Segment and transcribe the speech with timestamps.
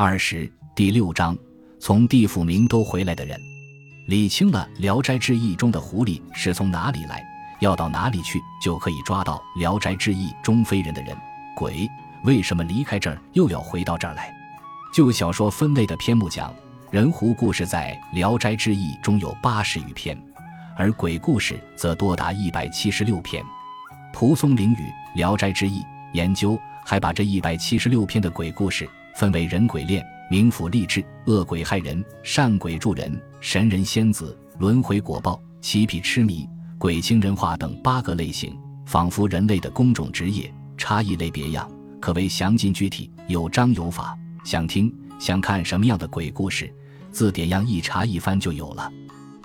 [0.00, 1.36] 二十第六章，
[1.80, 3.36] 从地府明都回来的人，
[4.06, 7.20] 理清了《聊斋志异》中的狐狸是从哪里来，
[7.58, 11.16] 要到哪里去，就可以抓到《聊斋志异》中非人的人
[11.56, 11.90] 鬼
[12.22, 14.32] 为什么离开这儿又要回到这儿来。
[14.94, 16.54] 就小说分类的篇目讲，
[16.92, 20.16] 人狐故事在《聊斋志异》中有八十余篇，
[20.76, 23.44] 而鬼故事则多达一百七十六篇。
[24.12, 24.76] 蒲松龄与
[25.16, 25.80] 《聊斋志异》
[26.12, 26.56] 研究
[26.86, 28.88] 还把这一百七十六篇的鬼故事
[29.18, 30.00] 分为人鬼恋、
[30.30, 36.48] 冥府励志、恶鬼害人、善鬼助人、神人仙子、轮回果报、奇癖痴迷、
[36.78, 41.68] 鬼情人化等八个类型，仿佛人类的工种职业差异类别样，
[42.00, 44.16] 可谓详尽具体，有章有法。
[44.44, 46.72] 想听想看什么样的鬼故事，
[47.10, 48.88] 字典样一查一翻就有了。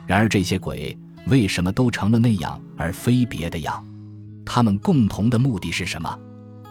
[0.05, 0.95] 然而这些鬼
[1.25, 3.83] 为什么都成了那样，而非别的样？
[4.45, 6.15] 他们共同的目的是什么？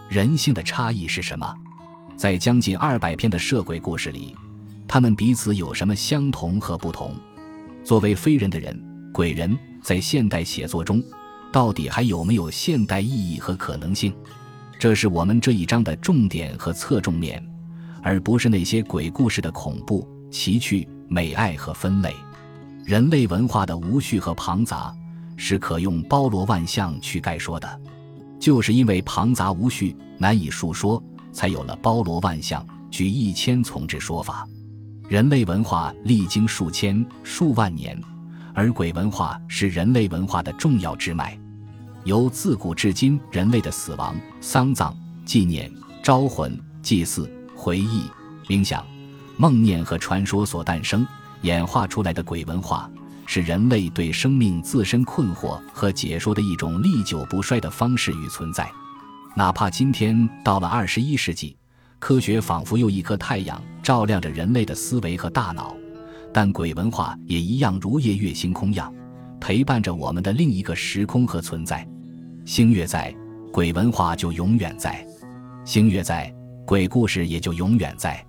[0.09, 1.53] 人性的差异是什么？
[2.17, 4.35] 在将近二百篇的涉鬼故事里，
[4.87, 7.15] 他们彼此有什么相同和不同？
[7.85, 8.81] 作为非人的人，
[9.13, 11.03] 鬼人在现代写作中，
[11.53, 14.13] 到底还有没有现代意义和可能性？
[14.79, 17.45] 这是我们这一章的重点和侧重面，
[18.03, 22.15] 而不是那些鬼故事的恐怖、奇趣、美爱和分类。
[22.85, 24.95] 人类文化的无序和庞杂。
[25.35, 27.81] 是可用包罗万象去概说的，
[28.39, 31.03] 就是因为庞杂无序、难以述说，
[31.33, 34.47] 才有了包罗万象、举一千从之说法。
[35.09, 38.01] 人类文化历经数千、数万年，
[38.55, 41.39] 而鬼文化是人类文化的重要支脉。
[42.05, 45.73] 由自古至今人类的死亡、丧葬、纪念、
[46.03, 48.05] 招魂、祭祀、回忆、
[48.47, 48.85] 冥想、
[49.37, 51.07] 梦念和传说所诞生、
[51.43, 52.91] 演化出来的鬼文化。
[53.25, 58.71] 是人类对生命自身困惑和解说的一种历久不衰的方式与存在。
[59.35, 61.57] 哪怕今天到了二十一世纪，
[61.99, 65.75] 科学仿佛又一颗太阳照亮着人类的思维和大脑，
[66.33, 68.93] 但鬼文化也一样如夜月星空样，
[69.41, 71.87] 陪伴着我们的另一个时空和存在。
[72.45, 73.15] 星月在，
[73.53, 75.05] 鬼文化就永远在；
[75.65, 76.33] 星月在，
[76.67, 78.25] 鬼故事也就永远在。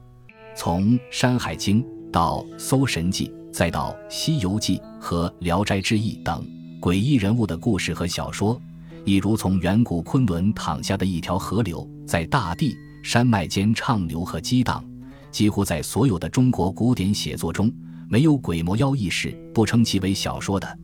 [0.55, 3.27] 从《山海经》到《搜神记》。
[3.53, 6.43] 再到《西游记》和《聊斋志异》等
[6.81, 8.59] 诡异人物的故事和小说，
[9.05, 14.83] 一如从远古昆仑淌下的一条河流，在大地山脉间畅流和激荡。
[15.29, 17.71] 几乎在所有的中国古典写作中，
[18.07, 20.79] 没有鬼魔妖异事不称其为小说的。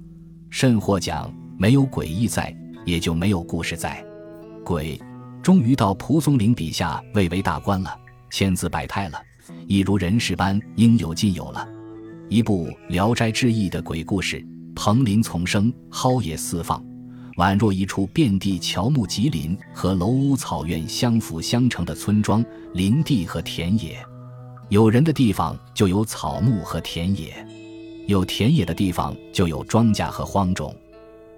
[0.50, 2.54] 甚或讲，没有诡异在，
[2.84, 4.04] 也就没有故事在。
[4.66, 5.00] 鬼，
[5.42, 7.96] 终于到蒲松龄笔下蔚为大观了，
[8.32, 9.22] 千姿百态了，
[9.68, 11.66] 一如人世般应有尽有了。
[12.28, 14.44] 一部《聊斋志异》的鬼故事，
[14.76, 16.84] 蓬林丛生，蒿野四放，
[17.40, 23.98] 宛若一处遍地乔木吉林和楼屋草院相辅相成的村庄、林地和田野。
[24.68, 27.34] 有人的地方就有草木和田野，
[28.08, 30.76] 有田野的地方就有庄稼和荒冢，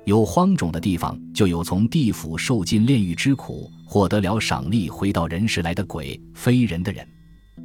[0.05, 7.07] 有荒冢的地方就有从地府受尽炼狱之苦，获得了赏励回到人世来的鬼非人的人。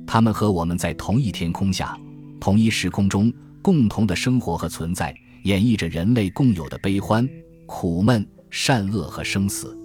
[0.07, 1.99] 他们和我们在同一天空下。
[2.39, 3.33] 同一时空中
[3.63, 5.13] 共同的生活和存在，
[5.45, 7.27] 演绎着人类共有的悲欢、
[7.67, 9.77] 苦闷、善恶和生死，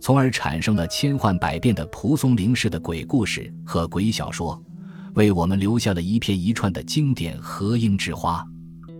[0.00, 4.62] 从而产生了千幻百变的蒲松龄式的鬼故事和鬼小说，
[5.14, 8.46] 为我们留下了一片一串的经典合音之花。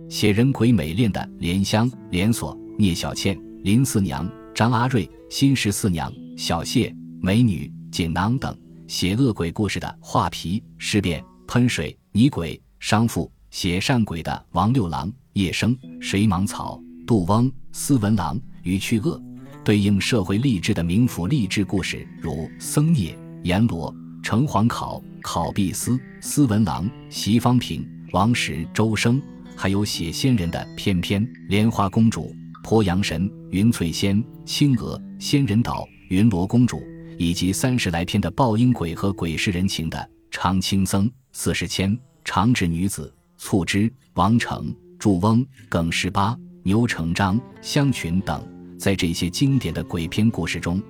[0.09, 8.53] 写人鬼美恋的莲香、连锁、聂小倩、林四娘、张阿瑞、新十四娘、小谢、美女、锦囊等；
[8.87, 12.61] 写恶鬼故事的画皮、尸变、喷水、泥鬼。
[12.77, 19.21] 商妇写善鬼的王六郎、叶生、水蟒草、杜翁、斯文郎、与去恶，
[19.63, 23.93] 对应社会励志的名府励志故事，如僧聂、阎罗、
[24.23, 29.21] 城隍考、考必思、斯文郎、席方平、王石、周生，
[29.55, 36.81] 还有写仙人的翩翩、莲花公主、鄱阳神、云翠仙、青娥、仙人岛、云罗公主，
[37.19, 41.97] 以及三十来篇的报应鬼和鬼世人情的常青僧、四十千。
[42.27, 46.35] 长治女子、促织、王成、祝翁、耿十八、
[46.67, 48.43] 牛成章、香群等，
[48.75, 50.81] 在这些经典的鬼片故事中，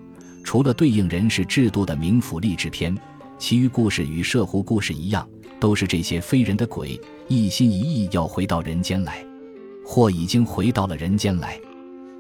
[0.42, 2.98] 除了对应人事制度的冥府励志篇，
[3.38, 5.28] 其余故事与摄狐故事一样，
[5.60, 9.22] 都是这些非人的鬼一心一意要回到人间来，
[9.86, 11.60] 或已经回到了人间来。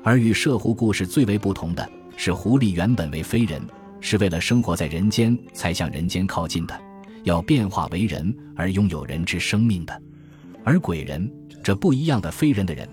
[0.03, 3.61] 而与摄狐故事最为不同的是，狐狸原本为非人，
[4.01, 6.77] 是为了生活在人间才向人间靠近的。
[7.23, 10.01] 要变化为人而拥有人之生命的，
[10.65, 11.31] 而鬼人
[11.63, 12.85] 这不一样的非人的人，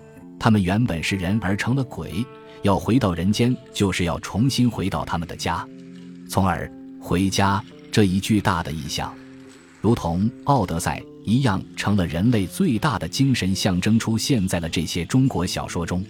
[0.42, 2.26] 他们原本是人而成了鬼，
[2.62, 5.64] 要回到人间，就是要重新回到他们的家，
[6.28, 6.68] 从而
[7.00, 7.62] 回家
[7.92, 9.14] 这一巨大的意象。
[9.80, 16.04] 如同《奥德赛》一样，成了人类最大的精神象征，出现在了这些中国小说中。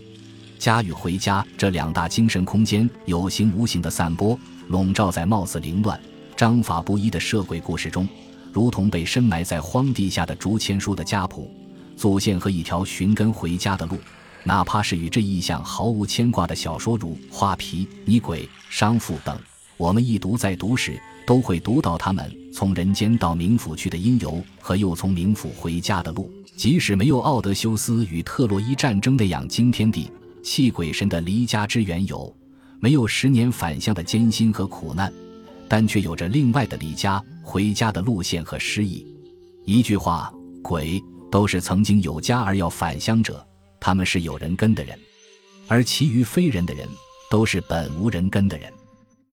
[0.59, 4.39] 家与回家这两大精神空间，有形无形的散播，
[4.69, 6.01] 笼罩在貌似凌乱、
[6.35, 8.09] 章法不一的社会故事中，
[8.51, 11.55] 如同被深埋在荒地下的竹签书的家谱、
[11.99, 13.99] 祖先和一条寻根回家的路。
[14.45, 19.39] 哪怕是与这意象毫无牵挂的小说，如《画皮》《女鬼》《商妇》等，
[19.77, 26.31] 我们一读再读时，都会读到他们从人间到冥府去的因由和又从冥府回家的路。
[26.57, 30.11] 即使没有奥德修斯与特洛伊战争那样惊天地
[30.43, 32.35] 泣鬼神的离家之缘由，
[32.81, 35.13] 没有十年返乡的艰辛和苦难，
[35.69, 39.07] 但却有着另外的离家回家的路线和诗意。
[39.65, 43.45] 一句话，鬼都是曾经有家而要返乡者。
[43.85, 44.97] 他们是有人根的人，
[45.67, 46.89] 而其余非人的人
[47.29, 48.73] 都是本无人根的人。